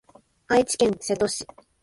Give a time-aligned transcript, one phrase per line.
[0.47, 1.45] 愛知県瀬戸市